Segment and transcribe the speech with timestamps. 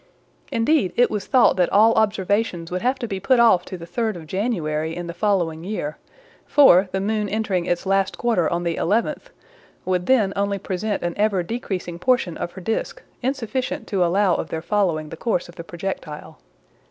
[0.51, 3.85] Indeed it was thought that all observations would have to be put off to the
[3.85, 5.99] 3d of January in the following year;
[6.47, 9.29] for the moon entering its last quarter on the 11th,
[9.85, 14.49] would then only present an ever decreasing portion of her disc, insufficient to allow of
[14.49, 16.39] their following the course of the projectile.